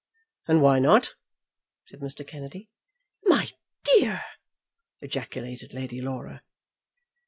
"And 0.47 0.63
why 0.63 0.79
not?" 0.79 1.11
said 1.85 1.99
Mr. 1.99 2.25
Kennedy. 2.25 2.71
"My 3.25 3.49
dear!" 3.83 4.23
ejaculated 4.99 5.75
Lady 5.75 6.01
Laura. 6.01 6.41